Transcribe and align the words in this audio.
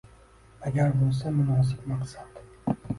Agar 0.69 0.95
bo'lsa 1.03 1.35
munosib 1.37 1.87
maqsad. 1.95 2.45